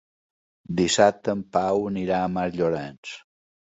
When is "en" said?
1.39-1.43